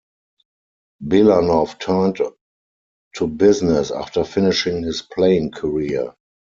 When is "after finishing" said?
3.91-4.81